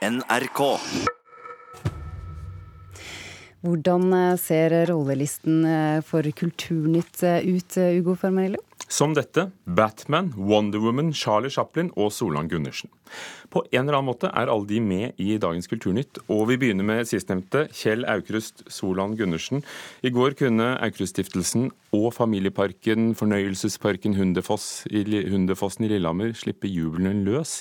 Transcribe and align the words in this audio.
NRK. 0.00 0.60
Hvordan 3.60 4.14
eh, 4.16 4.38
ser 4.40 4.72
rollelisten 4.88 5.58
eh, 5.68 5.98
for 6.00 6.24
Kulturnytt 6.24 7.20
eh, 7.20 7.44
ut, 7.44 7.76
Ugo 8.00 8.14
Fermarello? 8.16 8.62
Som 8.88 9.12
dette 9.12 9.50
Batman, 9.68 10.32
Wonder 10.40 10.80
Woman, 10.80 11.12
Charlie 11.12 11.52
Chaplin 11.52 11.92
og 12.00 12.14
Solan 12.16 12.48
Gundersen. 12.48 12.88
På 13.52 13.60
en 13.68 13.84
eller 13.84 13.98
annen 13.98 14.08
måte 14.08 14.32
er 14.32 14.48
alle 14.48 14.70
de 14.72 14.80
med 14.80 15.20
i 15.20 15.36
dagens 15.42 15.68
Kulturnytt, 15.68 16.24
og 16.32 16.46
vi 16.48 16.56
begynner 16.62 16.88
med 16.88 17.04
sistnevnte, 17.10 17.68
Kjell 17.76 18.08
Aukrust 18.08 18.64
Solan 18.72 19.18
Gundersen. 19.20 19.60
I 20.00 20.16
går 20.16 20.38
kunne 20.40 20.78
Aukrust-stiftelsen 20.80 21.68
og 21.92 22.14
Familieparken, 22.16 23.12
Fornøyelsesparken 23.20 24.16
Hundefoss 24.16 24.86
Hundefossen 24.88 25.84
i 25.84 25.92
Lillehammer 25.92 26.32
slippe 26.32 26.72
jubelen 26.72 27.26
løs. 27.28 27.60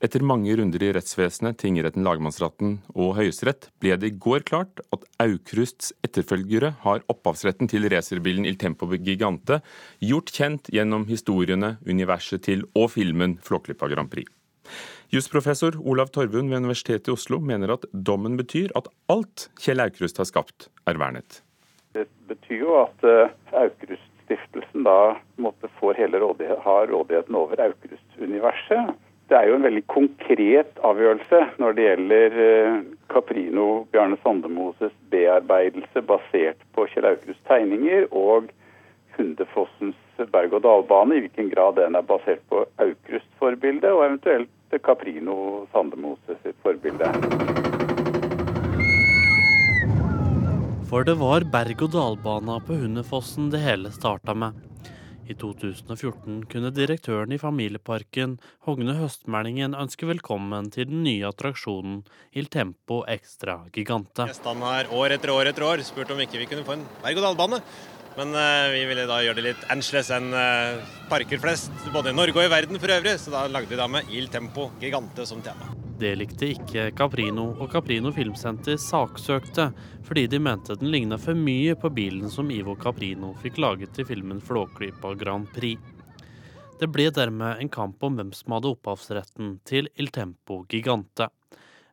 Etter 0.00 0.22
mange 0.24 0.54
runder 0.56 0.80
i 0.80 0.94
rettsvesenet, 0.96 1.58
tingretten, 1.60 2.06
lagmannsretten 2.06 2.78
og 2.94 3.18
Høyesterett 3.18 3.66
ble 3.84 3.98
det 4.00 4.08
i 4.08 4.14
går 4.24 4.46
klart 4.48 4.80
at 4.96 5.02
Aukrusts 5.20 5.90
etterfølgere 6.06 6.70
har 6.86 7.02
opphavsretten 7.12 7.68
til 7.68 7.84
racerbilen 7.92 8.46
Il 8.48 8.56
Tempo 8.56 8.88
Gigante, 8.96 9.58
gjort 10.00 10.32
kjent 10.32 10.70
gjennom 10.72 11.04
historiene, 11.10 11.74
universet 11.84 12.46
til 12.48 12.64
og 12.72 12.94
filmen 12.94 13.36
Flåklypa 13.44 13.90
Grand 13.92 14.08
Prix. 14.08 14.30
Jusprofessor 15.12 15.76
Olav 15.84 16.08
Torvund 16.14 16.48
ved 16.48 16.62
Universitetet 16.64 17.12
i 17.12 17.14
Oslo 17.18 17.36
mener 17.44 17.74
at 17.76 17.84
dommen 17.92 18.40
betyr 18.40 18.72
at 18.80 18.88
alt 19.12 19.50
Kjell 19.60 19.84
Aukrust 19.84 20.22
har 20.22 20.30
skapt, 20.32 20.70
er 20.88 20.96
vernet. 20.96 21.42
Det 21.92 22.06
betyr 22.30 22.64
jo 22.64 22.80
at 22.86 23.04
uh, 23.04 23.28
Aukrust-stiftelsen 23.66 24.88
da 24.88 24.98
måtte 25.36 25.68
få 25.76 25.92
hele 26.00 26.24
rådighet, 26.24 26.64
har 26.64 26.88
rådigheten 26.88 27.36
over 27.36 27.60
Aukrust-universet. 27.68 28.96
Det 29.30 29.38
er 29.38 29.46
jo 29.46 29.60
en 29.60 29.62
veldig 29.62 29.84
konkret 29.86 30.78
avgjørelse 30.82 31.38
når 31.62 31.74
det 31.76 31.84
gjelder 31.84 32.38
eh, 32.44 32.78
Caprino 33.12 33.66
Bjarne 33.92 34.16
Sandemoses 34.24 34.90
bearbeidelse 35.12 36.02
basert 36.02 36.64
på 36.74 36.88
Kjell 36.90 37.06
Aukrusts 37.12 37.44
tegninger 37.46 38.08
og 38.10 38.48
Hundefossens 39.14 40.24
berg-og-dal-bane, 40.34 41.14
i 41.14 41.22
hvilken 41.22 41.52
grad 41.52 41.78
den 41.78 41.94
er 41.94 42.08
basert 42.08 42.42
på 42.50 42.64
Aukrusts 42.82 43.38
forbilde 43.38 43.92
og 43.94 44.02
eventuelt 44.08 44.82
Caprino 44.82 45.68
Sandemose 45.70 46.34
sitt 46.42 46.58
forbilde. 46.66 47.12
For 50.90 51.06
det 51.06 51.14
var 51.22 51.46
berg-og-dal-bana 51.54 52.58
på 52.66 52.82
Hundefossen 52.82 53.54
det 53.54 53.62
hele 53.62 53.94
starta 53.94 54.34
med. 54.34 54.58
I 55.30 55.34
2014 55.38 56.40
kunne 56.50 56.72
direktøren 56.74 57.30
i 57.30 57.38
Familieparken, 57.38 58.32
Hogne 58.66 58.96
Høstmælingen, 58.98 59.76
ønske 59.78 60.08
velkommen 60.08 60.72
til 60.74 60.88
den 60.90 61.04
nye 61.04 61.28
attraksjonen 61.28 62.00
Il 62.34 62.50
Tempo 62.50 63.04
Extra 63.06 63.60
Gigante. 63.70 64.26
Gjestene 64.26 64.72
har 64.72 64.90
år 64.90 65.14
etter 65.14 65.30
år 65.30 65.52
etter 65.52 65.68
år 65.68 65.84
spurt 65.86 66.10
om 66.10 66.24
ikke 66.24 66.40
vi 66.42 66.50
kunne 66.50 66.66
få 66.66 66.74
en 66.80 66.86
berg-og-dal-bane. 67.04 67.62
Men 68.16 68.34
uh, 68.34 68.70
vi 68.74 68.84
ville 68.90 69.06
da 69.06 69.20
gjøre 69.22 69.38
det 69.38 69.44
litt 69.44 69.68
annerledes 69.70 70.10
enn 70.16 70.32
uh, 70.34 70.96
parker 71.10 71.38
flest, 71.42 71.70
både 71.94 72.10
i 72.10 72.16
Norge 72.16 72.34
og 72.36 72.46
i 72.46 72.50
verden 72.52 72.80
for 72.82 72.94
øvrig. 72.96 73.14
Så 73.22 73.34
da 73.34 73.44
lagde 73.46 73.70
vi 73.70 73.78
da 73.78 73.86
med 73.90 74.10
Il 74.10 74.28
Tempo 74.32 74.70
Gigante 74.80 75.26
som 75.28 75.42
tema. 75.44 75.70
Det 76.00 76.14
likte 76.16 76.48
ikke 76.54 76.86
Caprino, 76.96 77.50
og 77.60 77.68
Caprino 77.74 78.08
Filmsenter 78.16 78.78
saksøkte 78.80 79.66
fordi 80.06 80.24
de 80.32 80.38
mente 80.40 80.72
den 80.80 80.88
ligna 80.94 81.18
for 81.20 81.36
mye 81.36 81.74
på 81.76 81.90
bilen 81.92 82.32
som 82.32 82.48
Ivo 82.50 82.72
Caprino 82.80 83.34
fikk 83.42 83.60
laget 83.60 83.92
til 83.98 84.08
filmen 84.08 84.40
Flåklypa 84.40 85.12
Grand 85.20 85.50
Prix. 85.52 85.76
Det 86.80 86.88
ble 86.88 87.10
dermed 87.12 87.60
en 87.60 87.68
kamp 87.68 88.00
om 88.02 88.16
hvem 88.16 88.30
som 88.32 88.56
hadde 88.56 88.72
opphavsretten 88.72 89.58
til 89.68 89.90
Il 90.00 90.08
Tempo 90.08 90.62
Gigante. 90.72 91.28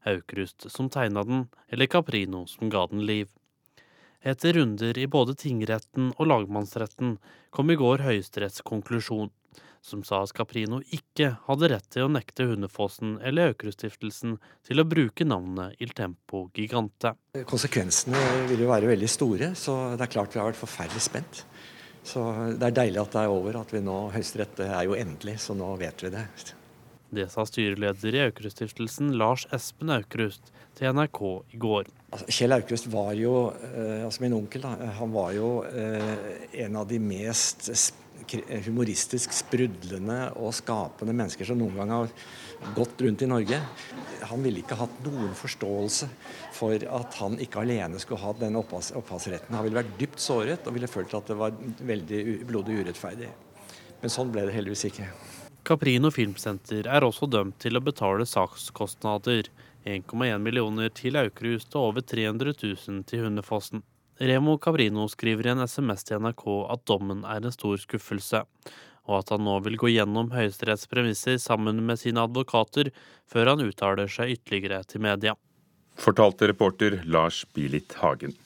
Aukrust 0.07 0.69
som 0.71 0.87
tegna 0.87 1.25
den, 1.27 1.49
eller 1.67 1.91
Caprino 1.91 2.45
som 2.47 2.71
ga 2.71 2.85
den 2.87 3.03
liv. 3.03 3.27
Etter 4.25 4.57
runder 4.57 4.97
i 4.97 5.07
både 5.07 5.35
tingretten 5.37 6.13
og 6.17 6.29
lagmannsretten 6.29 7.17
kom 7.53 7.71
i 7.71 7.77
går 7.79 8.05
Høyesteretts 8.05 8.63
konklusjon 8.65 9.29
som 9.87 10.03
sa 10.03 10.19
at 10.23 10.33
Caprino 10.35 10.79
ikke 10.93 11.31
hadde 11.47 11.69
rett 11.71 11.87
til 11.93 12.07
å 12.07 12.11
nekte 12.11 12.47
Hundefossen 12.49 13.17
eller 13.23 13.53
Aukruststiftelsen 13.53 14.35
til 14.67 14.81
å 14.81 14.87
bruke 14.87 15.27
navnet 15.27 15.77
Il 15.83 15.93
Tempo 15.95 16.47
Gigante. 16.55 17.13
Konsekvensene 17.47 18.21
vil 18.51 18.65
jo 18.65 18.71
være 18.71 18.91
veldig 18.91 19.09
store, 19.11 19.53
så 19.55 19.77
det 19.95 20.07
er 20.07 20.13
klart 20.17 20.35
vi 20.35 20.41
har 20.41 20.49
vært 20.49 20.59
forferdelig 20.59 21.05
spent. 21.07 21.43
Så 22.07 22.23
det 22.55 22.69
er 22.69 22.77
deilig 22.83 23.03
at 23.03 23.15
det 23.15 23.25
er 23.25 23.33
over, 23.33 23.59
at 23.61 23.73
vi 23.73 23.83
nå 23.83 23.97
Høyesterett 24.13 24.63
er 24.67 24.87
jo 24.87 24.95
endelig, 24.97 25.37
så 25.43 25.55
nå 25.57 25.73
vet 25.79 26.03
vi 26.05 26.13
det. 26.13 26.27
Det 27.09 27.29
sa 27.31 27.45
styreleder 27.47 28.15
i 28.15 28.23
Aukruststiftelsen 28.25 29.13
Lars 29.19 29.45
Espen 29.55 29.93
Aukrust 29.95 30.49
til 30.75 30.91
NRK 30.91 31.21
i 31.55 31.59
går. 31.61 31.87
Altså, 32.11 32.27
Kjell 32.35 32.55
Aukrust 32.57 32.89
var 32.91 33.13
jo, 33.15 33.35
eh, 33.69 34.03
altså 34.03 34.25
min 34.25 34.35
onkel, 34.35 34.65
da, 34.65 34.73
han 34.99 35.13
var 35.15 35.31
jo 35.35 35.51
eh, 35.67 36.11
en 36.65 36.75
av 36.81 36.89
de 36.89 36.99
mest 36.99 37.69
humoristisk 38.65 39.31
sprudlende 39.35 40.17
og 40.41 40.51
skapende 40.57 41.15
mennesker 41.15 41.47
som 41.47 41.59
noen 41.61 41.77
gang 41.79 41.93
har 41.93 42.11
gått 42.75 42.99
rundt 43.05 43.23
i 43.23 43.29
Norge. 43.29 43.61
Han 44.27 44.43
ville 44.43 44.63
ikke 44.63 44.79
hatt 44.79 44.99
noen 45.05 45.31
forståelse 45.37 46.09
for 46.57 46.75
at 46.75 47.19
han 47.21 47.39
ikke 47.39 47.63
alene 47.63 48.01
skulle 48.03 48.19
ha 48.25 48.35
den 48.41 48.59
opphavsretten. 48.59 49.55
Han 49.55 49.63
ville 49.63 49.79
vært 49.79 49.95
dypt 50.01 50.19
såret 50.23 50.67
og 50.67 50.75
ville 50.75 50.91
følt 50.91 51.15
at 51.15 51.31
det 51.31 51.39
var 51.39 51.55
veldig 51.93 52.23
blodig 52.49 52.81
urettferdig. 52.81 53.31
Men 54.01 54.13
sånn 54.13 54.33
ble 54.33 54.49
det 54.49 54.57
heldigvis 54.57 54.89
ikke. 54.91 55.07
Caprino 55.67 56.07
Filmsenter 56.15 56.87
er 56.87 57.03
også 57.03 57.27
dømt 57.27 57.57
til 57.59 57.75
å 57.75 57.83
betale 57.83 58.23
sakskostnader. 58.23 59.49
1,1 59.83 60.39
millioner 60.39 60.93
til 60.95 61.19
Aukrust 61.19 61.75
og 61.75 61.89
over 61.89 62.05
300 62.07 62.53
000 62.55 63.01
til 63.09 63.25
Hundefossen. 63.25 63.83
Remo 64.17 64.55
Caprino 64.63 65.09
skriver 65.11 65.49
i 65.49 65.51
en 65.51 65.65
SMS 65.67 66.07
til 66.07 66.23
NRK 66.23 66.45
at 66.71 66.85
dommen 66.87 67.25
er 67.27 67.43
en 67.43 67.51
stor 67.51 67.75
skuffelse, 67.81 68.45
og 69.07 69.19
at 69.19 69.35
han 69.35 69.43
nå 69.43 69.57
vil 69.67 69.75
gå 69.81 69.91
gjennom 69.91 70.31
Høyesteretts 70.31 70.87
premisser 70.91 71.35
sammen 71.43 71.83
med 71.89 71.99
sine 71.99 72.23
advokater 72.23 72.93
før 73.27 73.51
han 73.51 73.67
uttaler 73.67 74.07
seg 74.11 74.37
ytterligere 74.37 74.81
til 74.87 75.03
media. 75.03 75.35
Fortalte 75.99 76.47
reporter 76.47 77.01
Lars 77.03 77.43
Bilit 77.51 77.99
Hagen. 77.99 78.37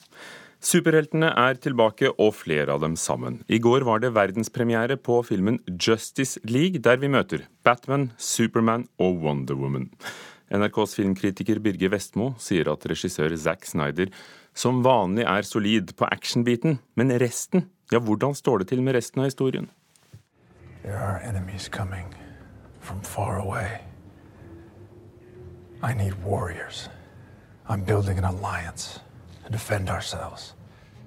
Superheltene 0.62 1.32
er 1.34 1.56
tilbake, 1.58 2.12
og 2.22 2.36
flere 2.38 2.70
av 2.70 2.84
dem 2.84 2.94
sammen. 2.94 3.40
I 3.50 3.58
går 3.58 3.82
var 3.82 3.98
det 4.02 4.12
verdenspremiere 4.14 4.94
på 4.94 5.16
filmen 5.26 5.58
Justice 5.66 6.38
League, 6.46 6.78
der 6.78 7.00
vi 7.02 7.10
møter 7.10 7.48
Batman, 7.66 8.12
Superman 8.16 8.86
og 9.02 9.18
Wonder 9.24 9.58
Woman. 9.58 9.90
NRKs 10.54 10.94
filmkritiker 10.94 11.58
Birger 11.64 11.90
Vestmo 11.90 12.34
sier 12.38 12.70
at 12.70 12.86
regissør 12.86 13.34
Zack 13.40 13.66
Snyder 13.66 14.12
som 14.54 14.84
vanlig 14.84 15.24
er 15.26 15.42
solid 15.48 15.94
på 15.98 16.06
actionbiten, 16.12 16.78
men 16.94 17.10
resten, 17.18 17.66
ja, 17.90 17.98
hvordan 17.98 18.36
står 18.36 18.62
det 18.62 18.70
til 18.70 18.82
med 18.86 18.94
resten 18.94 19.24
av 19.24 19.32
historien? 19.32 19.70
There 20.82 20.98
are 20.98 21.18
enemies 21.26 21.68
coming 21.68 22.14
from 22.80 23.00
far 23.02 23.38
away. 23.38 23.80
I 25.82 25.94
need 25.94 26.14
warriors. 26.24 26.88
I'm 27.68 27.82
building 27.82 28.18
an 28.18 28.24
alliance. 28.24 29.00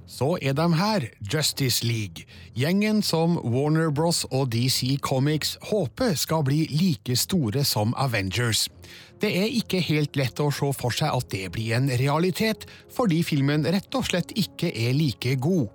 Så 0.06 0.36
er 0.42 0.54
de 0.54 0.66
her, 0.78 1.08
Justice 1.34 1.86
League, 1.86 2.28
gjengen 2.54 3.02
som 3.02 3.40
Warner 3.42 3.90
Bros 3.90 4.24
og 4.30 4.52
DC 4.54 5.00
Comics 5.02 5.56
håper 5.72 6.14
skal 6.14 6.44
bli 6.46 6.68
like 6.70 7.16
store 7.18 7.64
som 7.66 7.94
Avengers. 7.98 8.68
Det 9.22 9.32
er 9.34 9.50
ikke 9.50 9.82
helt 9.82 10.18
lett 10.20 10.40
å 10.44 10.52
se 10.54 10.70
for 10.78 10.94
seg 10.94 11.10
at 11.10 11.32
det 11.34 11.50
blir 11.56 11.74
en 11.78 11.90
realitet, 11.90 12.68
fordi 12.94 13.24
filmen 13.26 13.66
rett 13.66 13.98
og 13.98 14.06
slett 14.06 14.36
ikke 14.38 14.70
er 14.70 14.94
like 14.94 15.36
god. 15.42 15.72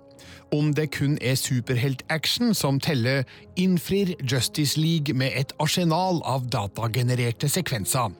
Om 0.51 0.73
det 0.75 0.89
kun 0.97 1.13
er 1.23 1.37
superheltaction 1.39 2.53
som 2.57 2.79
teller, 2.83 3.23
innfrir 3.55 4.13
Justice 4.19 4.79
League 4.79 5.15
med 5.15 5.31
et 5.39 5.53
arsenal 5.63 6.19
av 6.27 6.49
datagenererte 6.51 7.47
sekvenser. 7.47 8.11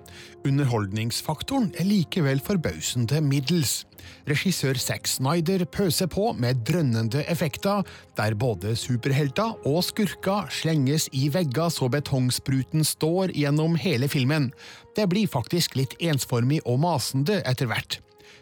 Underholdningsfaktoren 0.48 1.70
er 1.80 1.90
likevel 1.90 2.40
forbausende 2.44 3.20
middels. 3.26 3.82
Regissør 4.30 4.80
Zack 4.80 5.10
Snyder 5.12 5.66
pøser 5.70 6.08
på 6.12 6.32
med 6.40 6.64
drønnende 6.68 7.26
effekter, 7.30 7.84
der 8.18 8.38
både 8.40 8.76
superhelter 8.80 9.58
og 9.68 9.84
skurker 9.86 10.48
slenges 10.54 11.10
i 11.12 11.28
vegger 11.34 11.70
så 11.74 11.90
betongspruten 11.92 12.86
står 12.88 13.36
gjennom 13.38 13.76
hele 13.76 14.10
filmen. 14.12 14.52
Det 14.96 15.10
blir 15.12 15.30
faktisk 15.30 15.76
litt 15.80 15.98
ensformig 16.00 16.64
og 16.66 16.82
masende 16.86 17.42
etter 17.44 17.70
hvert. 17.70 18.00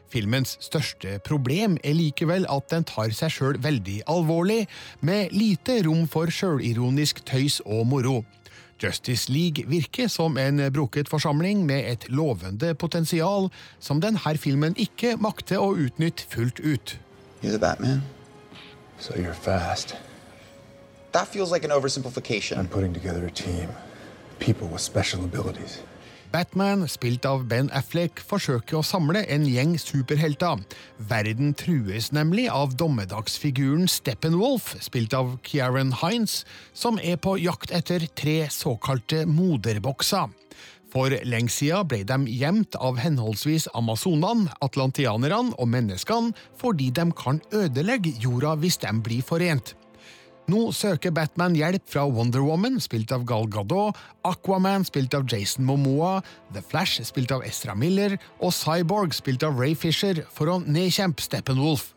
Filmens 0.09 0.55
største 0.63 1.19
problem 1.25 1.77
er 1.83 1.93
likevel 1.93 2.47
at 2.49 2.69
den 2.71 2.85
tar 2.89 3.13
seg 3.13 3.33
sjøl 3.33 3.59
veldig 3.61 4.01
alvorlig, 4.09 4.63
med 5.05 5.35
lite 5.35 5.79
rom 5.85 6.07
for 6.09 6.33
sjølironisk 6.33 7.21
tøys 7.29 7.59
og 7.65 7.85
moro. 7.87 8.23
Justice 8.79 9.29
League 9.29 9.65
virker 9.67 10.07
som 10.07 10.37
en 10.37 10.61
brukket 10.73 11.09
forsamling 11.09 11.65
med 11.65 11.91
et 11.91 12.09
lovende 12.09 12.73
potensial 12.73 13.49
som 13.79 13.99
denne 14.01 14.37
filmen 14.37 14.75
ikke 14.77 15.17
makter 15.19 15.59
å 15.59 15.75
utnytte 15.75 16.23
fullt 16.31 16.59
ut. 16.59 16.97
Batman? 17.59 18.01
So 18.99 19.13
you're 19.15 19.33
fast. 19.33 19.95
That 21.11 21.27
feels 21.27 21.51
like 21.51 21.63
an 21.63 21.71
oversimplification. 21.71 22.57
I'm 22.57 22.67
putting 22.67 22.93
together 22.93 23.25
a 23.25 23.31
team. 23.31 23.69
People 24.39 24.67
with 24.67 24.81
special 24.81 25.23
abilities. 25.23 25.81
Batman, 26.31 26.83
spilt 26.87 27.25
av 27.25 27.47
Ben 27.49 27.71
Affleck, 27.73 28.21
forsøker 28.21 28.79
å 28.79 28.85
samle 28.85 29.23
en 29.33 29.47
gjeng 29.49 29.73
superhelter. 29.81 30.61
Verden 31.09 31.55
trues 31.57 32.11
nemlig 32.13 32.45
av 32.53 32.75
dommedagsfiguren 32.77 33.89
Steppenwolf, 33.89 34.75
spilt 34.85 35.15
av 35.17 35.39
Kieran 35.47 35.95
Hines, 36.03 36.43
som 36.73 37.01
er 37.01 37.17
på 37.17 37.33
jakt 37.41 37.73
etter 37.73 38.05
tre 38.13 38.43
såkalte 38.53 39.25
moderbokser. 39.25 40.29
For 40.93 41.13
lenge 41.25 41.53
siden 41.53 41.89
ble 41.89 42.03
de 42.05 42.19
gjemt 42.33 42.77
av 42.77 43.01
henholdsvis 43.01 43.67
amazonene, 43.77 44.49
atlantianerne 44.65 45.55
og 45.57 45.69
menneskene 45.69 46.33
fordi 46.61 46.89
de 46.93 47.09
kan 47.17 47.41
ødelegge 47.53 48.15
jorda 48.21 48.55
hvis 48.61 48.81
de 48.81 48.93
blir 49.05 49.25
forent. 49.25 49.75
Nå 50.49 50.71
søker 50.73 51.11
Batman 51.13 51.53
hjelp 51.53 51.83
fra 51.91 52.07
Wonder 52.09 52.41
Woman, 52.41 52.79
spilt 52.81 53.11
av 53.13 53.21
Gal 53.29 53.45
Gadot, 53.53 53.97
Aquaman, 54.25 54.85
spilt 54.87 55.13
av 55.13 55.27
Jason 55.29 55.65
Momoa, 55.67 56.23
The 56.55 56.63
Flash, 56.65 57.03
spilt 57.05 57.29
av 57.35 57.43
Ezra 57.45 57.75
Miller, 57.77 58.15
og 58.41 58.53
Cyborg, 58.55 59.13
spilt 59.13 59.45
av 59.45 59.59
Ray 59.61 59.75
Fisher, 59.77 60.23
for 60.33 60.49
å 60.49 60.57
nedkjempe 60.65 61.21
Steppenwolf. 61.21 61.91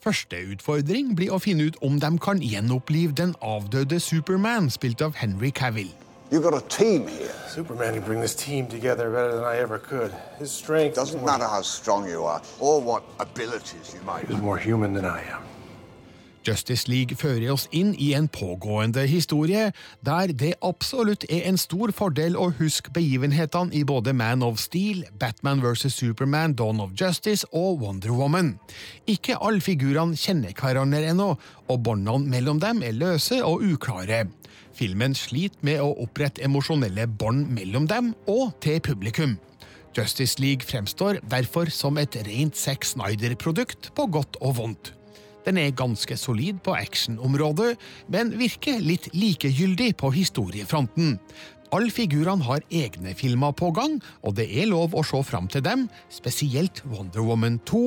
Første 0.00 0.38
utfordring 0.54 1.12
blir 1.18 1.34
å 1.36 1.42
finne 1.44 1.66
ut 1.68 1.76
om 1.84 1.98
de 2.00 2.10
kan 2.24 2.40
gjenopplive 2.40 3.12
den 3.20 3.34
avdøde 3.44 4.00
Superman, 4.00 4.70
spilt 4.72 5.04
av 5.04 5.18
Henry 5.20 5.50
Cavill. 5.52 5.92
You 6.32 6.40
got 6.40 6.54
a 6.54 6.64
team 6.70 7.06
here. 7.08 7.34
Superman 7.50 7.94
can 7.98 8.04
bring 8.06 8.20
this 8.22 8.36
team 8.36 8.66
together 8.68 9.10
better 9.10 9.34
than 9.34 9.44
I 9.44 9.58
ever 9.58 9.78
could. 9.78 10.14
His 10.38 10.50
strength 10.52 10.94
Doesn't 10.96 11.24
matter 11.26 11.44
how 11.44 11.60
strong 11.60 12.08
you 12.08 12.24
are 12.24 12.40
or 12.60 12.80
what 12.80 13.02
abilities 13.18 13.92
you 13.92 14.00
might 14.06 14.24
He's 14.24 14.36
have. 14.36 14.42
more 14.44 14.56
human 14.56 14.94
than 14.94 15.04
I 15.04 15.20
am. 15.28 15.42
Justice 16.46 16.88
League 16.88 17.16
fører 17.20 17.50
oss 17.52 17.66
inn 17.76 17.92
i 18.00 18.12
en 18.16 18.28
pågående 18.32 19.04
historie, 19.08 19.70
der 20.06 20.32
det 20.32 20.54
absolutt 20.64 21.26
er 21.28 21.44
en 21.50 21.58
stor 21.60 21.92
fordel 21.92 22.38
å 22.38 22.48
huske 22.58 22.92
begivenhetene 22.96 23.74
i 23.76 23.84
både 23.84 24.14
Man 24.16 24.44
of 24.46 24.60
Steel, 24.62 25.04
Batman 25.20 25.60
vs. 25.60 25.92
Superman, 25.92 26.56
Dawn 26.56 26.80
of 26.80 26.94
Justice 26.96 27.46
og 27.52 27.82
Wonder 27.84 28.14
Woman. 28.16 28.54
Ikke 29.06 29.36
alle 29.40 29.60
figurene 29.64 30.16
kjenner 30.16 30.56
hverandre 30.56 31.04
ennå, 31.12 31.34
og 31.68 31.82
båndene 31.84 32.32
mellom 32.32 32.60
dem 32.62 32.80
er 32.86 32.96
løse 32.96 33.42
og 33.44 33.64
uklare. 33.66 34.24
Filmen 34.76 35.14
sliter 35.18 35.60
med 35.66 35.82
å 35.82 35.92
opprette 36.04 36.44
emosjonelle 36.46 37.04
bånd 37.20 37.50
mellom 37.52 37.88
dem 37.90 38.14
og 38.30 38.54
til 38.64 38.80
publikum. 38.80 39.36
Justice 39.96 40.38
League 40.38 40.64
fremstår 40.64 41.18
derfor 41.26 41.68
som 41.74 41.98
et 41.98 42.14
rent 42.28 42.56
Zack 42.56 42.86
Snyder-produkt 42.86 43.90
på 43.96 44.06
godt 44.14 44.38
og 44.40 44.56
vondt. 44.60 44.94
Den 45.46 45.60
er 45.60 45.72
ganske 45.76 46.16
solid 46.20 46.60
på 46.64 46.74
actionområdet, 46.76 47.76
men 48.12 48.34
virker 48.40 48.82
litt 48.84 49.08
likegyldig 49.16 49.94
på 50.00 50.12
historiefronten. 50.14 51.18
Alle 51.70 51.92
figurene 51.94 52.42
har 52.48 52.64
egne 52.74 53.12
filmer 53.14 53.52
på 53.54 53.68
gang, 53.74 54.00
og 54.26 54.34
det 54.40 54.48
er 54.50 54.66
lov 54.66 54.96
å 54.98 55.04
se 55.06 55.20
fram 55.22 55.46
til 55.50 55.62
dem, 55.62 55.84
spesielt 56.10 56.82
Wonder 56.90 57.22
Woman 57.22 57.60
2, 57.70 57.82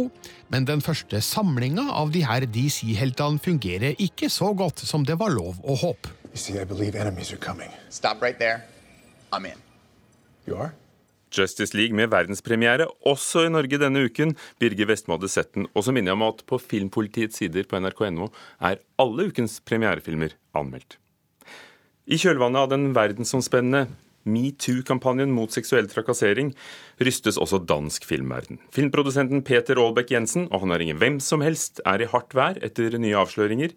men 0.56 0.68
den 0.70 0.84
første 0.84 1.20
samlinga 1.20 1.90
av 1.92 2.14
de 2.16 2.24
her 2.24 2.48
DC-heltene 2.48 3.44
fungerer 3.44 4.00
ikke 4.00 4.32
så 4.32 4.54
godt 4.56 4.86
som 4.88 5.04
det 5.04 5.20
var 5.20 5.36
lov 5.36 5.60
å 5.68 5.76
håpe. 5.84 6.16
You 6.32 6.40
see, 6.40 6.56
I 6.58 6.64
believe 6.64 6.96
enemies 6.96 7.34
are 7.34 7.38
coming. 7.38 7.70
Stop 7.90 8.24
right 8.24 8.40
there. 8.40 8.64
I'm 9.34 9.46
in. 9.46 9.60
You 10.48 10.56
are? 10.56 10.74
Justice 11.34 11.76
League 11.78 11.96
med 11.98 12.12
verdenspremiere 12.14 12.88
også 13.10 13.48
i 13.48 13.52
Norge 13.54 13.80
denne 13.82 14.06
uken. 14.08 14.36
Birger 14.62 14.90
Vestmo 14.90 15.18
hadde 15.18 15.32
sett 15.32 15.54
den. 15.58 15.68
Og 15.74 15.86
så 15.86 15.96
minner 15.96 16.14
jeg 16.14 16.20
om 16.20 16.28
at 16.30 16.46
på 16.50 16.60
Filmpolitiets 16.62 17.42
sider 17.42 17.68
på 17.70 17.82
nrk.no 17.82 18.30
er 18.62 18.82
alle 19.02 19.28
ukens 19.32 19.60
premierefilmer 19.66 20.38
anmeldt. 20.58 21.00
I 22.04 22.20
kjølvannet 22.20 22.66
av 22.66 22.72
den 22.74 22.90
verdensomspennende 22.96 23.88
metoo-kampanjen 24.28 25.32
mot 25.36 25.52
seksuell 25.52 25.88
trakassering 25.92 26.54
rystes 27.04 27.40
også 27.40 27.60
dansk 27.68 28.06
filmverden. 28.08 28.60
Filmprodusenten 28.76 29.44
Peter 29.48 29.80
Aalbeck 29.80 30.12
Jensen, 30.14 30.48
og 30.52 30.64
han 30.64 30.76
er 30.76 30.84
ingen 30.84 31.00
hvem 31.02 31.20
som 31.24 31.44
helst, 31.44 31.82
er 31.88 32.04
i 32.04 32.10
hardt 32.12 32.36
vær 32.36 32.60
etter 32.64 32.96
nye 33.00 33.20
avsløringer. 33.20 33.76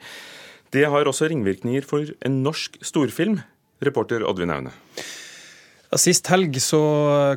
Det 0.75 0.87
har 0.91 1.07
også 1.07 1.31
ringvirkninger 1.31 1.87
for 1.87 2.11
en 2.27 2.43
norsk 2.47 2.79
storfilm. 2.85 3.41
Reporter 3.85 4.25
Oddvin 4.27 4.55
Aune. 4.55 4.73
Sist 5.95 6.27
helg 6.33 6.57
så 6.63 6.81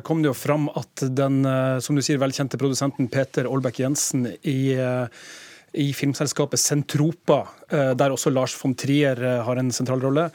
kom 0.02 0.24
det 0.24 0.32
jo 0.32 0.34
fram 0.34 0.66
at 0.74 1.04
den 1.14 1.44
eh, 1.46 1.78
som 1.82 1.94
du 1.94 2.02
sier, 2.02 2.18
velkjente 2.18 2.58
produsenten 2.58 3.06
Peter 3.12 3.46
Aalbeck 3.46 3.78
Jensen 3.78 4.26
i, 4.26 4.72
eh, 4.74 5.06
i 5.78 5.92
filmselskapet 5.94 6.58
Sentropa, 6.58 7.44
eh, 7.70 7.92
der 7.94 8.10
også 8.10 8.32
Lars 8.34 8.56
von 8.58 8.74
Trier 8.74 9.22
har 9.46 9.60
en 9.60 9.70
sentral 9.74 10.02
rolle, 10.02 10.26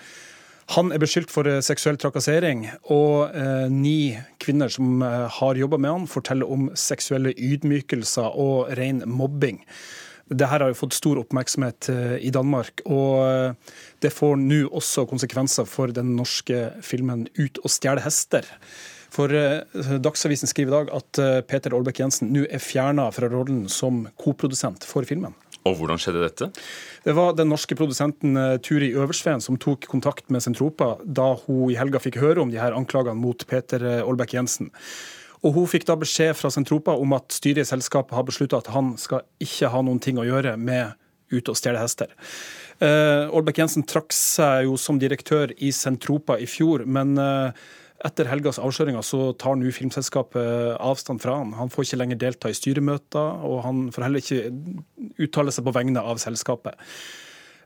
han 0.73 0.89
er 0.95 0.97
beskyldt 0.97 1.29
for 1.29 1.45
seksuell 1.61 1.99
trakassering, 2.01 2.63
og 2.89 3.35
eh, 3.35 3.67
ni 3.69 4.15
kvinner 4.41 4.71
som 4.71 5.03
har 5.03 5.59
jobba 5.59 5.77
med 5.77 5.91
han, 5.91 6.07
forteller 6.09 6.49
om 6.49 6.71
seksuelle 6.79 7.35
ydmykelser 7.35 8.39
og 8.41 8.71
ren 8.79 9.03
mobbing. 9.05 9.59
Det 10.25 10.47
her 10.49 10.63
har 10.63 10.71
jo 10.71 10.77
fått 10.79 10.95
stor 10.97 11.19
oppmerksomhet 11.21 11.89
eh, 11.93 12.15
i 12.25 12.31
Danmark, 12.33 12.81
og 12.89 13.21
eh, 13.21 13.73
det 14.01 14.09
får 14.13 14.39
nå 14.41 14.63
også 14.73 15.05
konsekvenser 15.09 15.67
for 15.69 15.93
den 15.93 16.15
norske 16.17 16.71
filmen 16.81 17.27
'Ut 17.37 17.61
og 17.61 17.69
stjele 17.69 18.01
hester'. 18.01 18.47
For 19.13 19.29
eh, 19.29 19.61
Dagsavisen 20.01 20.49
skriver 20.49 20.71
i 20.71 20.77
dag 20.79 20.93
at 20.97 21.45
Peter 21.47 21.75
Olbæk 21.77 22.01
Jensen 22.01 22.33
nå 22.33 22.47
er 22.49 22.63
fjerna 22.63 23.05
fra 23.13 23.29
rollen 23.29 23.67
som 23.69 24.07
koprodusent 24.17 24.83
for 24.83 25.05
filmen. 25.05 25.35
Og 25.65 25.77
hvordan 25.77 26.01
skjedde 26.01 26.21
dette? 26.21 26.49
Det 27.05 27.13
var 27.17 27.37
den 27.37 27.49
norske 27.49 27.77
produsenten 27.77 28.37
Turi 28.65 28.91
Øversveen 28.93 29.41
som 29.41 29.57
tok 29.61 29.85
kontakt 29.89 30.29
med 30.33 30.41
Sentropa 30.41 30.95
da 31.05 31.31
hun 31.45 31.71
i 31.73 31.77
helga 31.77 32.01
fikk 32.01 32.19
høre 32.21 32.41
om 32.41 32.53
de 32.53 32.61
her 32.61 32.73
anklagene 32.77 33.17
mot 33.17 33.45
Peter 33.49 33.81
Olbæk 34.05 34.35
Jensen. 34.37 34.69
Og 35.43 35.55
Hun 35.57 35.69
fikk 35.69 35.87
da 35.89 35.97
beskjed 35.99 36.35
fra 36.37 36.51
Sentropa 36.53 36.95
om 36.99 37.15
at 37.17 37.33
styret 37.35 37.65
i 37.65 37.69
selskapet 37.69 38.15
har 38.17 38.27
beslutta 38.27 38.61
at 38.61 38.71
han 38.73 38.95
skal 39.01 39.25
ikke 39.43 39.71
ha 39.73 39.81
noen 39.83 40.01
ting 40.03 40.19
å 40.21 40.27
gjøre 40.27 40.55
med 40.57 40.95
ute 41.33 41.51
og 41.51 41.57
stjele 41.57 41.81
hester. 41.81 42.11
Uh, 42.81 43.31
Aalbeck 43.31 43.59
Jensen 43.61 43.85
trakk 43.87 44.13
seg 44.13 44.65
jo 44.67 44.75
som 44.79 44.99
direktør 45.01 45.53
i 45.63 45.71
Sentropa 45.75 46.37
i 46.41 46.47
fjor, 46.49 46.83
men 46.85 47.15
uh, 47.19 47.55
etter 48.05 48.27
helgas 48.29 48.59
avsløringer 48.61 49.05
så 49.05 49.31
tar 49.39 49.55
nå 49.57 49.71
filmselskapet 49.73 50.75
avstand 50.83 51.23
fra 51.23 51.39
han. 51.39 51.53
Han 51.57 51.71
får 51.73 51.87
ikke 51.87 52.01
lenger 52.01 52.19
delta 52.21 52.51
i 52.51 52.57
styremøter, 52.57 53.45
og 53.47 53.63
han 53.65 53.85
får 53.95 54.07
heller 54.07 54.23
ikke 54.23 55.21
uttale 55.25 55.53
seg 55.55 55.65
på 55.65 55.73
vegne 55.75 56.03
av 56.03 56.19
selskapet. 56.21 56.75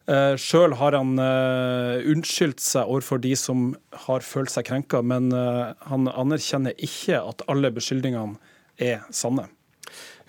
Uh, 0.09 0.33
Sjøl 0.41 0.73
har 0.79 0.95
han 0.97 1.19
uh, 1.21 2.01
unnskyldt 2.09 2.63
seg 2.63 2.89
overfor 2.89 3.21
de 3.21 3.35
som 3.38 3.75
har 4.07 4.25
følt 4.25 4.50
seg 4.50 4.65
krenka, 4.65 5.03
men 5.06 5.29
uh, 5.35 5.75
han 5.85 6.09
anerkjenner 6.09 6.73
ikke 6.81 7.19
at 7.21 7.44
alle 7.51 7.69
beskyldningene 7.75 8.39
er 8.81 9.03
sanne. 9.13 9.45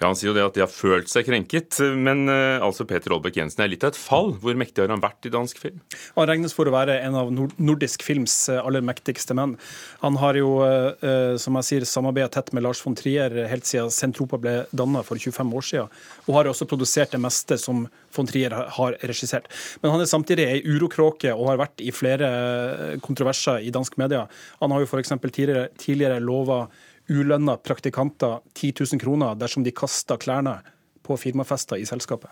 Ja, 0.00 0.08
Han 0.08 0.16
sier 0.16 0.30
jo 0.30 0.36
det 0.36 0.46
at 0.46 0.56
de 0.56 0.62
har 0.64 0.70
følt 0.72 1.10
seg 1.12 1.26
krenket, 1.28 1.76
men 1.92 2.24
uh, 2.30 2.56
altså 2.64 2.86
Peter 2.88 3.12
Olbæk 3.12 3.36
Jensen 3.36 3.60
er 3.60 3.68
litt 3.68 3.84
av 3.84 3.92
et 3.92 4.00
fall. 4.00 4.32
Hvor 4.40 4.56
mektig 4.56 4.80
har 4.80 4.92
han 4.94 5.02
vært 5.02 5.28
i 5.28 5.32
dansk 5.34 5.60
film? 5.60 5.82
Han 6.16 6.28
regnes 6.30 6.56
for 6.56 6.70
å 6.70 6.72
være 6.72 6.96
en 7.04 7.18
av 7.20 7.28
nordisk 7.60 8.06
films 8.06 8.34
aller 8.54 8.80
mektigste 8.86 9.36
menn. 9.36 9.58
Han 10.00 10.16
har 10.22 10.40
jo, 10.40 10.54
uh, 10.64 11.36
som 11.40 11.60
jeg 11.60 11.68
sier, 11.68 11.88
samarbeidet 11.88 12.32
tett 12.38 12.54
med 12.56 12.64
Lars 12.64 12.80
von 12.80 12.96
Trier 12.96 13.42
helt 13.52 13.68
siden 13.68 13.92
Sentropa 13.92 14.40
ble 14.40 14.56
dannet 14.72 15.04
for 15.04 15.20
25 15.20 15.52
år 15.60 15.68
siden, 15.68 16.02
og 16.24 16.36
har 16.38 16.48
også 16.48 16.68
produsert 16.70 17.12
det 17.12 17.20
meste 17.20 17.60
som 17.60 17.84
von 18.16 18.28
Trier 18.30 18.56
har 18.56 18.96
regissert. 19.04 19.52
Men 19.82 19.92
han 19.92 20.02
er 20.02 20.08
samtidig 20.08 20.48
ei 20.48 20.60
urokråke 20.64 21.36
og 21.36 21.52
har 21.52 21.60
vært 21.60 21.84
i 21.84 21.92
flere 21.94 22.30
kontroverser 23.04 23.60
i 23.68 23.72
dansk 23.74 24.00
media. 24.00 24.24
Han 24.64 24.72
har 24.72 24.80
jo 24.80 24.88
f.eks. 24.88 25.12
tidligere, 25.28 25.68
tidligere 25.76 26.24
lova 26.24 26.64
ulønna 27.10 27.56
praktikanter 27.58 28.40
10 28.54 28.74
000 28.94 29.02
kroner 29.02 29.38
dersom 29.38 29.66
de 29.66 29.74
kasta 29.74 30.16
klærne 30.20 30.60
på 31.06 31.16
firmafester 31.18 31.80
i 31.80 31.88
selskapet. 31.88 32.30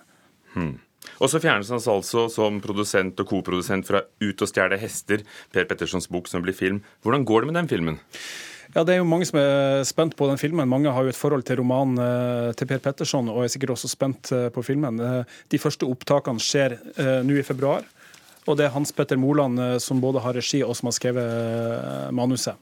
Hmm. 0.54 0.76
Og 1.22 1.30
så 1.30 1.40
fjernes 1.42 1.70
han 1.70 1.80
altså 1.80 2.26
som 2.32 2.60
produsent 2.62 3.18
og 3.22 3.30
koprodusent 3.30 3.86
fra 3.86 4.02
Ut 4.22 4.44
og 4.44 4.50
stjele 4.50 4.78
hester, 4.80 5.24
Per 5.54 5.66
Pettersons 5.68 6.08
bok 6.10 6.28
som 6.30 6.44
blir 6.44 6.56
film. 6.56 6.82
Hvordan 7.02 7.26
går 7.26 7.42
det 7.42 7.50
med 7.50 7.58
den 7.60 7.70
filmen? 7.70 7.98
Ja, 8.74 8.84
Det 8.84 8.94
er 8.94 8.98
jo 8.98 9.08
mange 9.08 9.24
som 9.24 9.38
er 9.40 9.84
spent 9.88 10.14
på 10.16 10.28
den 10.28 10.38
filmen. 10.38 10.68
Mange 10.68 10.92
har 10.92 11.02
jo 11.02 11.08
et 11.08 11.16
forhold 11.16 11.42
til 11.48 11.56
romanen 11.62 11.98
eh, 11.98 12.52
til 12.52 12.68
Per 12.68 12.82
Petterson, 12.84 13.30
og 13.32 13.44
er 13.44 13.48
sikkert 13.48 13.72
også 13.78 13.88
spent 13.88 14.32
eh, 14.32 14.48
på 14.52 14.62
filmen. 14.62 15.00
Eh, 15.00 15.38
de 15.48 15.58
første 15.58 15.88
opptakene 15.88 16.42
skjer 16.42 16.76
nå 17.24 17.38
i 17.38 17.46
februar. 17.46 17.86
Og 18.48 18.56
det 18.56 18.66
er 18.66 18.72
Hans 18.72 18.92
Petter 18.92 19.16
Moland 19.20 19.60
som 19.84 20.00
både 20.00 20.22
har 20.24 20.36
regi 20.36 20.62
og 20.64 20.76
som 20.76 20.88
har 20.88 20.96
skrevet 20.96 22.12
manuset. 22.16 22.56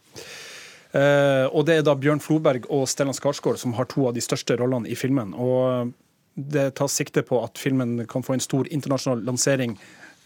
Uh, 0.96 1.44
og 1.52 1.66
det 1.68 1.76
er 1.76 1.84
da 1.84 1.92
Bjørn 1.98 2.22
Floberg 2.24 2.64
og 2.72 2.86
Stellan 2.88 3.16
Skarsgård 3.16 3.58
som 3.60 3.74
har 3.76 3.88
to 3.90 4.06
av 4.08 4.14
de 4.16 4.22
største 4.24 4.56
rollene 4.56 4.88
i 4.88 4.96
filmen. 4.96 5.34
Og 5.36 5.92
det 6.36 6.70
tas 6.78 6.94
sikte 6.96 7.24
på 7.26 7.42
at 7.44 7.60
filmen 7.60 7.98
kan 8.08 8.24
få 8.24 8.36
en 8.36 8.44
stor 8.44 8.68
internasjonal 8.72 9.24
lansering 9.26 9.76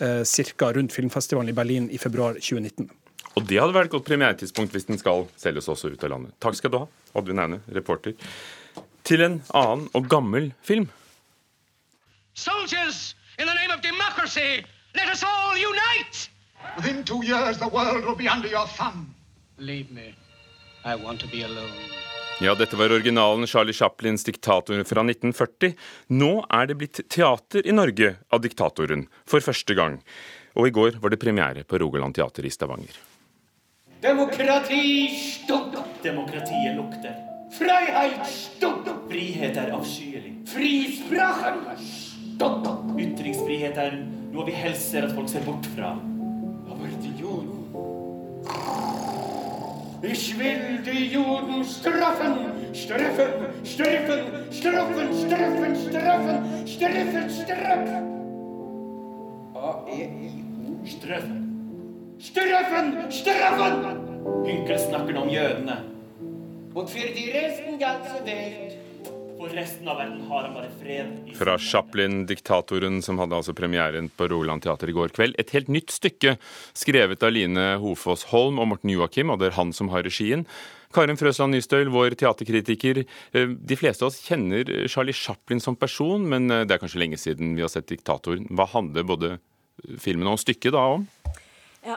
uh, 0.03 0.23
ca. 0.23 0.73
rundt 0.77 0.95
filmfestivalen 0.95 1.50
i 1.50 1.57
Berlin 1.57 1.91
i 1.91 1.99
februar 1.99 2.39
2019. 2.39 2.91
Og 3.39 3.47
det 3.47 3.61
hadde 3.61 3.75
vært 3.75 3.91
et 3.91 3.95
godt 3.95 4.09
premieretidspunkt 4.09 4.75
hvis 4.75 4.89
den 4.89 4.99
skal 4.99 5.27
selges 5.39 5.69
også 5.71 5.93
ut 5.93 6.07
av 6.07 6.15
landet. 6.15 6.35
Takk 6.43 6.59
skal 6.59 6.73
du 6.73 6.81
ha, 6.83 6.87
Oddvin 7.19 7.43
Aune, 7.43 7.61
reporter. 7.75 8.15
Til 9.07 9.23
en 9.27 9.39
annen 9.57 9.87
og 9.95 10.09
gammel 10.11 10.50
film. 10.67 10.91
Soldiers, 12.35 13.15
in 13.39 13.47
the 13.47 13.55
name 13.55 13.71
of 13.75 13.83
democracy, 13.83 14.65
let 14.95 15.09
us 15.11 15.23
all 15.23 15.57
unite! 15.57 16.29
Within 16.77 17.05
two 17.05 17.25
years, 17.25 17.59
the 17.59 17.69
world 17.69 18.05
will 18.05 18.17
be 18.17 18.29
under 18.29 18.49
your 18.49 18.67
thumb. 18.67 19.15
Leave 19.59 19.91
me, 19.91 20.15
I 20.85 20.97
want 20.97 21.21
to 21.21 21.29
be 21.33 21.45
alone. 21.45 21.91
Ja, 22.41 22.55
dette 22.55 22.77
var 22.77 22.91
originalen 22.91 23.47
Charlie 23.47 23.73
Chaplins 23.73 24.25
diktator 24.25 24.85
fra 24.85 25.03
1940. 25.05 25.75
Nå 26.07 26.31
er 26.49 26.71
det 26.71 26.77
blitt 26.81 27.01
teater 27.13 27.67
i 27.69 27.75
Norge 27.77 28.15
av 28.33 28.41
diktatoren, 28.41 29.05
for 29.29 29.45
første 29.45 29.77
gang. 29.77 29.99
Og 30.57 30.71
i 30.71 30.73
går 30.73 30.97
var 31.03 31.13
det 31.13 31.21
premiere 31.21 31.67
på 31.69 31.79
Rogaland 31.83 32.17
teater 32.17 32.49
i 32.49 32.51
Stavanger. 32.51 32.97
Demokrati 34.01 35.11
stopp! 35.21 35.77
Demokratiet 36.03 36.79
lukter. 36.79 37.13
Freiheit 37.59 38.25
stopp! 38.33 38.89
Frihet 39.11 39.61
er 39.61 39.75
avskyelig. 39.77 40.33
Frisprachen 40.49 41.61
stopp! 41.85 42.65
Ytringsfrihet 42.97 43.77
er 43.85 44.01
noe 44.33 44.49
vi 44.49 44.57
helst 44.57 44.95
ser 44.95 45.11
at 45.11 45.13
folk 45.13 45.29
ser 45.29 45.45
bort 45.45 45.69
fra. 45.77 45.93
Aber 46.73 46.97
die 47.05 47.10
Ich 50.02 50.38
will 50.38 50.78
die 50.83 51.12
Juden 51.12 51.62
straffen, 51.62 52.75
straffen, 52.75 53.64
straffen, 53.64 54.45
straffen, 54.50 54.50
straffen, 54.50 55.76
straffen, 55.85 56.66
straffen, 56.66 57.30
straffen. 57.30 58.04
A-E-I-O. 59.54 60.87
Straffen. 60.87 62.16
Straffen, 62.19 63.11
straffen! 63.11 64.47
Hinkel 64.47 64.78
snakker 64.78 65.16
om 65.21 65.28
jødene. 65.28 65.76
Og 66.75 66.88
for 66.88 66.99
de 67.16 67.25
resten 67.35 67.78
ganske 67.78 68.25
Welt. 68.25 68.80
For 69.40 69.49
resten 69.56 69.88
av 69.88 69.97
verden 69.97 70.20
har 70.28 70.42
han 70.44 70.52
bare 70.52 70.68
fred. 70.82 71.12
Fra 71.38 71.54
Chaplin, 71.59 72.26
diktatoren, 72.28 72.99
som 73.00 73.16
hadde 73.23 73.38
altså 73.38 73.54
premieren 73.56 74.11
på 74.12 74.26
Roland 74.28 74.61
teater 74.61 74.90
i 74.92 74.92
går 74.92 75.14
kveld. 75.16 75.38
Et 75.40 75.54
helt 75.56 75.70
nytt 75.73 75.94
stykke 75.94 76.35
skrevet 76.76 77.25
av 77.25 77.32
Line 77.32 77.64
Hofoss 77.80 78.26
Holm 78.35 78.61
og 78.61 78.68
Morten 78.75 78.92
Joakim, 78.92 79.32
og 79.32 79.40
det 79.40 79.49
er 79.49 79.56
han 79.56 79.73
som 79.73 79.88
har 79.94 80.04
regien. 80.04 80.44
Karin 80.92 81.16
Frøsland 81.16 81.56
Nystøyl, 81.56 81.88
vår 81.88 82.18
teaterkritiker. 82.20 83.00
Eh, 83.32 83.54
De 83.56 83.80
fleste 83.80 84.04
av 84.04 84.11
oss 84.11 84.20
kjenner 84.26 84.68
Charlie 84.92 85.16
Chaplin 85.16 85.64
som 85.64 85.78
person, 85.78 86.28
men 86.28 86.50
eh, 86.50 86.66
det 86.68 86.76
er 86.76 86.85
kanskje 86.85 87.00
lenge 87.00 87.16
siden 87.23 87.56
vi 87.56 87.64
har 87.64 87.73
sett 87.73 87.88
diktatoren. 87.88 88.44
Hva 88.52 88.68
handler 88.75 89.09
både 89.09 89.38
filmen 90.04 90.28
og 90.28 90.42
stykket 90.42 90.76
da 90.76 90.85
om? 90.99 91.09
Ja, 91.81 91.97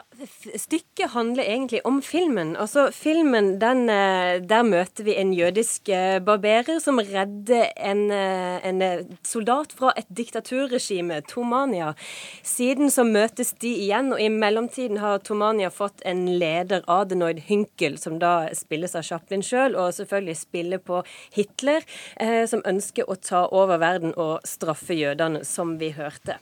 Stykket 0.56 1.10
handler 1.10 1.44
egentlig 1.44 1.82
om 1.84 1.98
filmen. 2.02 2.54
Altså, 2.56 2.86
filmen, 2.92 3.58
den, 3.60 3.90
eh, 3.90 4.40
Der 4.40 4.62
møter 4.62 5.04
vi 5.04 5.14
en 5.16 5.34
jødisk 5.34 5.88
eh, 5.88 6.20
barberer 6.24 6.80
som 6.80 6.98
redder 6.98 7.68
en, 7.76 8.10
eh, 8.10 8.64
en 8.64 8.80
soldat 9.22 9.72
fra 9.72 9.92
et 9.96 10.06
diktaturregime, 10.08 11.20
Tomania. 11.28 11.94
Siden 12.42 12.88
så 12.88 13.04
møtes 13.04 13.52
de 13.60 13.68
igjen, 13.68 14.12
og 14.12 14.20
i 14.20 14.28
mellomtiden 14.28 14.98
har 14.98 15.18
Tomania 15.18 15.68
fått 15.68 16.00
en 16.04 16.38
leder, 16.38 16.80
Adenoid 16.88 17.40
Hynkel, 17.40 17.98
som 17.98 18.18
da 18.18 18.48
spilles 18.54 18.94
av 18.94 19.02
Chaplin 19.02 19.42
sjøl, 19.42 19.76
og 19.76 19.92
selvfølgelig 19.92 20.36
spiller 20.36 20.78
på 20.78 21.04
Hitler, 21.34 21.82
eh, 22.16 22.46
som 22.46 22.62
ønsker 22.64 23.04
å 23.04 23.20
ta 23.20 23.46
over 23.52 23.76
verden 23.76 24.14
og 24.16 24.40
straffe 24.44 24.94
jødene, 24.94 25.44
som 25.44 25.76
vi 25.78 25.90
hørte. 25.90 26.38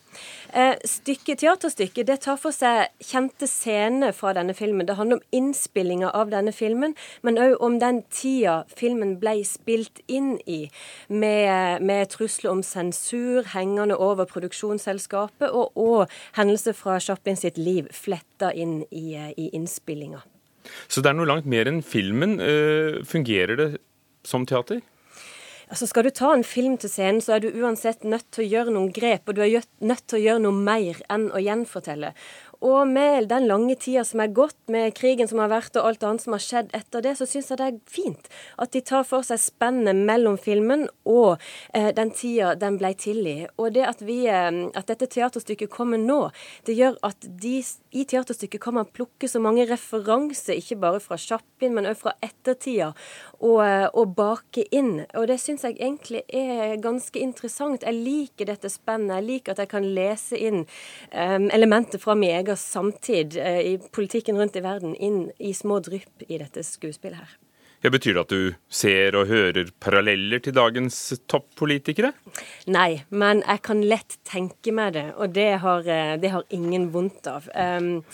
Eh, 0.55 0.77
stykket, 0.85 1.39
teaterstykket 1.39 2.07
det 2.07 2.21
tar 2.21 2.37
for 2.37 2.53
seg 2.53 2.87
kjente 3.01 3.32
scener 3.41 4.13
fra 4.13 4.33
denne 4.37 4.55
filmen. 4.55 4.87
Det 4.87 4.97
handler 4.99 5.17
om 5.17 5.23
innspillinga 5.33 6.11
av 6.11 6.31
denne 6.31 6.53
filmen, 6.53 6.95
men 7.23 7.41
òg 7.41 7.57
om 7.61 7.79
den 7.83 8.03
tida 8.13 8.63
filmen 8.69 9.17
ble 9.23 9.39
spilt 9.49 10.03
inn 10.07 10.37
i, 10.47 10.71
med, 11.09 11.83
med 11.83 12.13
trusler 12.13 12.53
om 12.53 12.63
sensur 12.63 13.49
hengende 13.55 13.97
over 13.97 14.29
produksjonsselskapet, 14.31 15.51
og, 15.51 15.73
og 15.77 16.13
hendelser 16.37 16.77
fra 16.77 16.99
Chaplin 17.01 17.37
sitt 17.39 17.59
liv 17.59 17.89
fletta 17.93 18.53
inn 18.53 18.83
i, 18.91 19.17
i 19.17 19.51
innspillinga. 19.57 20.23
Så 20.89 21.03
det 21.03 21.11
er 21.11 21.19
noe 21.19 21.29
langt 21.29 21.49
mer 21.51 21.67
enn 21.67 21.83
filmen. 21.83 22.39
Eh, 22.41 23.03
Fungerer 23.09 23.59
det 23.59 23.69
som 24.27 24.47
teater? 24.47 24.83
Altså 25.73 25.87
Skal 25.89 26.05
du 26.05 26.11
ta 26.13 26.35
en 26.37 26.45
film 26.45 26.75
til 26.77 26.91
scenen, 26.93 27.23
så 27.25 27.39
er 27.39 27.41
du 27.41 27.55
uansett 27.63 28.03
nødt 28.05 28.27
til 28.35 28.45
å 28.45 28.49
gjøre 28.51 28.73
noen 28.75 28.91
grep, 28.93 29.25
og 29.25 29.39
du 29.39 29.41
er 29.41 29.65
nødt 29.81 30.05
til 30.05 30.19
å 30.19 30.25
gjøre 30.27 30.43
noe 30.45 30.65
mer 30.67 30.99
enn 31.09 31.31
å 31.33 31.41
gjenfortelle. 31.41 32.11
Og 32.63 32.87
med 32.87 33.27
den 33.31 33.49
lange 33.51 33.75
tida 33.75 34.05
som 34.07 34.23
er 34.23 34.31
gått, 34.31 34.59
med 34.71 34.95
krigen 34.95 35.29
som 35.29 35.41
har 35.43 35.51
vært 35.51 35.75
og 35.77 35.89
alt 35.89 36.05
annet 36.07 36.23
som 36.23 36.37
har 36.37 36.43
skjedd 36.43 36.71
etter 36.77 37.03
det, 37.03 37.17
så 37.19 37.27
syns 37.27 37.51
jeg 37.51 37.59
det 37.59 37.67
er 37.67 37.79
fint 37.91 38.29
at 38.63 38.73
de 38.73 38.83
tar 38.87 39.03
for 39.09 39.27
seg 39.27 39.41
spennet 39.43 39.99
mellom 40.07 40.39
filmen 40.41 40.87
og 41.09 41.43
eh, 41.75 41.91
den 41.97 42.13
tida 42.15 42.53
den 42.59 42.79
ble 42.81 42.93
til 42.99 43.19
i. 43.27 43.37
Og 43.59 43.75
det 43.75 43.83
at, 43.89 44.05
vi, 44.07 44.21
eh, 44.31 44.51
at 44.79 44.89
dette 44.91 45.09
teaterstykket 45.11 45.73
kommer 45.73 45.99
nå, 45.99 46.21
det 46.69 46.77
gjør 46.79 47.01
at 47.09 47.27
de, 47.27 47.57
i 47.91 48.05
teaterstykket 48.09 48.63
kan 48.63 48.79
man 48.79 48.91
plukke 48.95 49.29
så 49.29 49.43
mange 49.43 49.67
referanser, 49.69 50.61
ikke 50.63 50.79
bare 50.85 51.03
fra 51.03 51.19
Chaplin, 51.19 51.75
men 51.75 51.91
også 51.91 52.07
fra 52.07 52.15
ettertida, 52.23 52.93
og, 53.41 53.59
eh, 53.67 53.89
og 53.91 54.15
bake 54.19 54.69
inn. 54.71 55.03
Og 55.19 55.27
det 55.33 55.41
syns 55.43 55.67
jeg 55.67 55.81
egentlig 55.81 56.23
er 56.31 56.79
ganske 56.83 57.19
interessant. 57.19 57.83
Jeg 57.83 57.99
liker 57.99 58.53
dette 58.53 58.71
spennet. 58.71 59.19
Jeg 59.19 59.29
liker 59.29 59.57
at 59.57 59.65
jeg 59.65 59.73
kan 59.75 59.91
lese 59.99 60.39
inn 60.39 60.63
eh, 61.11 61.39
elementer 61.51 61.99
fra 62.03 62.15
min 62.19 62.37
egen 62.39 62.52
samtid 62.59 63.37
eh, 63.41 63.61
i 63.73 63.79
politikken 63.93 64.39
rundt 64.41 64.57
i 64.59 64.65
verden 64.65 64.95
inn 64.97 65.25
i 65.39 65.55
små 65.57 65.81
drypp 65.85 66.27
i 66.29 66.41
dette 66.41 66.65
skuespillet 66.67 67.23
her. 67.23 67.39
Ja, 67.83 67.91
betyr 67.91 68.15
det 68.15 68.23
at 68.23 68.31
du 68.31 68.43
ser 68.71 69.17
og 69.19 69.27
hører 69.27 69.73
paralleller 69.83 70.39
til 70.43 70.55
dagens 70.55 70.97
toppolitikere? 71.27 72.13
Nei, 72.71 73.03
men 73.11 73.41
jeg 73.43 73.63
kan 73.67 73.81
lett 73.83 74.21
tenke 74.29 74.71
meg 74.75 74.93
det, 74.95 75.09
og 75.17 75.35
det 75.35 75.49
har, 75.65 75.83
eh, 75.91 76.15
det 76.23 76.31
har 76.31 76.47
ingen 76.55 76.93
vondt 76.95 77.27
av. 77.27 77.49
Um, 77.51 78.05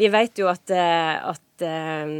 vi 0.00 0.08
vet 0.08 0.40
jo 0.40 0.48
at, 0.48 0.64
eh, 0.72 1.20
at 1.28 1.42
eh, 1.64 2.10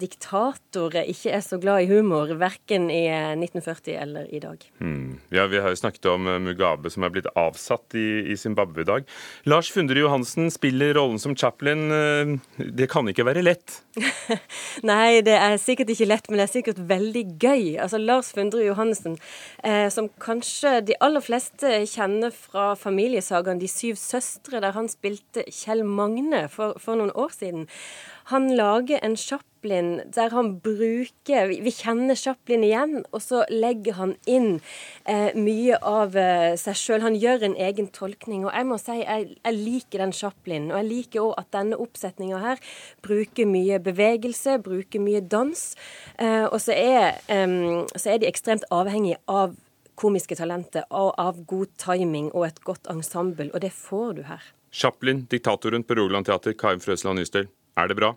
diktatorer 0.00 1.08
ikke 1.10 1.32
er 1.36 1.42
så 1.44 1.58
glad 1.60 1.84
i 1.84 1.90
humor, 1.90 2.30
verken 2.40 2.88
i 2.92 3.04
eh, 3.10 3.32
1940 3.36 3.96
eller 4.02 4.28
i 4.34 4.40
dag. 4.42 4.62
Hmm. 4.80 5.18
Ja, 5.34 5.46
Vi 5.50 5.60
har 5.62 5.70
jo 5.72 5.78
snakket 5.80 6.06
om 6.10 6.26
eh, 6.28 6.38
Mugabe 6.42 6.90
som 6.92 7.04
er 7.06 7.12
blitt 7.14 7.28
avsatt 7.38 7.96
i, 7.98 8.32
i 8.32 8.36
Zimbabwe 8.40 8.84
i 8.84 8.88
dag. 8.88 9.08
Lars 9.50 9.70
Fundre 9.72 10.00
Johansen 10.00 10.50
spiller 10.54 10.94
rollen 10.98 11.18
som 11.22 11.36
Chaplin. 11.36 11.86
Eh, 11.90 12.34
Det 12.80 12.90
kan 12.90 13.08
ikke 13.08 13.26
være 13.26 13.42
lett? 13.44 13.80
Nei, 14.90 15.20
det 15.26 15.36
er 15.36 15.56
sikkert 15.60 15.90
ikke 15.94 16.08
lett, 16.10 16.28
men 16.30 16.40
det 16.40 16.46
er 16.48 16.52
sikkert 16.54 16.82
veldig 16.90 17.24
gøy. 17.42 17.64
Altså 17.82 17.98
Lars 18.00 18.32
Fundre 18.36 18.64
Johansen, 18.64 19.18
eh, 19.64 19.88
som 19.92 20.08
kanskje 20.22 20.78
de 20.88 20.96
aller 21.00 21.24
fleste 21.24 21.82
kjenner 21.90 22.34
fra 22.34 22.72
familiesagaen 22.78 23.60
De 23.60 23.68
syv 23.70 23.98
søstre, 24.00 24.60
der 24.62 24.74
han 24.76 24.88
spilte 24.90 25.44
Kjell 25.50 25.84
Magne 25.84 26.46
for, 26.52 26.76
for 26.80 26.98
noen 27.00 27.12
år 27.18 27.32
siden. 27.34 27.66
Han 28.24 28.50
lager 28.56 29.00
en 29.02 29.16
Chaplin 29.16 30.00
der 30.14 30.30
han 30.32 30.54
bruker 30.64 31.50
Vi 31.50 31.72
kjenner 31.74 32.16
Chaplin 32.16 32.64
igjen, 32.64 33.02
og 33.12 33.20
så 33.20 33.42
legger 33.52 33.98
han 33.98 34.14
inn 34.24 34.60
eh, 35.04 35.36
mye 35.36 35.76
av 35.84 36.16
eh, 36.16 36.56
seg 36.60 36.78
sjøl. 36.80 37.04
Han 37.04 37.18
gjør 37.20 37.44
en 37.48 37.56
egen 37.60 37.90
tolkning. 37.92 38.46
Og 38.46 38.54
jeg 38.54 38.68
må 38.68 38.78
si 38.80 39.00
jeg, 39.02 39.34
jeg 39.36 39.58
liker 39.58 40.04
den 40.04 40.14
Chaplin. 40.16 40.70
Og 40.70 40.80
jeg 40.80 40.88
liker 40.88 41.26
òg 41.26 41.34
at 41.42 41.50
denne 41.56 41.80
oppsetninga 41.80 42.40
her 42.40 42.62
bruker 43.04 43.48
mye 43.48 43.80
bevegelse, 43.84 44.58
bruker 44.64 45.02
mye 45.04 45.20
dans. 45.20 45.66
Eh, 46.16 46.46
og 46.46 46.60
så 46.62 46.76
er, 46.76 47.20
så 47.96 48.14
er 48.14 48.22
de 48.22 48.30
ekstremt 48.30 48.64
avhengige 48.72 49.20
av 49.28 49.58
komiske 50.00 50.36
talenter 50.38 50.86
og 50.96 51.12
av 51.20 51.44
god 51.48 51.74
timing 51.80 52.30
og 52.32 52.48
et 52.48 52.64
godt 52.64 52.88
ensemble, 52.92 53.50
og 53.52 53.60
det 53.64 53.72
får 53.76 54.16
du 54.16 54.24
her. 54.28 54.42
Chaplin, 54.72 55.24
diktatoren 55.30 55.84
på 55.84 55.96
Rogaland 55.98 56.28
teater, 56.28 56.54
Karin 56.56 56.80
Frøsland 56.80 57.20
Nystøl. 57.20 57.50
Er 57.80 57.88
det 57.88 57.96
bra? 57.96 58.14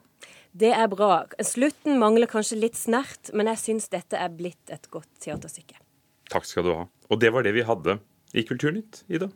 Det 0.53 0.70
er 0.75 0.89
bra. 0.91 1.24
Slutten 1.41 1.98
mangler 2.01 2.29
kanskje 2.29 2.60
litt 2.60 2.75
snert, 2.77 3.32
men 3.34 3.48
jeg 3.53 3.62
syns 3.62 3.88
dette 3.93 4.20
er 4.20 4.34
blitt 4.34 4.74
et 4.74 4.89
godt 4.93 5.10
teaterstykke. 5.24 5.79
Takk 6.34 6.46
skal 6.50 6.67
du 6.67 6.74
ha. 6.74 6.84
Og 7.10 7.22
det 7.22 7.32
var 7.34 7.46
det 7.46 7.55
vi 7.55 7.63
hadde 7.65 7.98
i 8.36 8.43
Kulturnytt 8.48 9.03
i 9.08 9.22
dag. 9.22 9.32